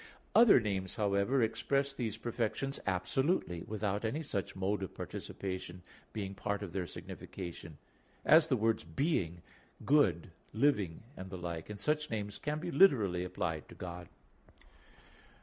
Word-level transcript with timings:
Other 0.33 0.59
names, 0.59 0.95
however, 0.95 1.43
express 1.43 1.93
these 1.93 2.17
perfections 2.17 2.79
absolutely, 2.87 3.61
without 3.67 4.03
any 4.03 4.23
such 4.23 4.55
mode 4.55 4.81
of 4.81 4.95
participation 4.95 5.83
being 6.11 6.33
part 6.33 6.63
of 6.63 6.73
their 6.73 6.87
signification 6.87 7.77
as 8.25 8.47
the 8.47 8.57
words 8.57 8.83
"being," 8.83 9.43
"good," 9.85 10.31
"living," 10.55 11.03
and 11.15 11.29
the 11.29 11.37
like, 11.37 11.69
and 11.69 11.79
such 11.79 12.09
names 12.09 12.39
can 12.39 12.57
be 12.57 12.71
literally 12.71 13.23
applied 13.23 13.69
to 13.69 13.75
God. 13.75 14.07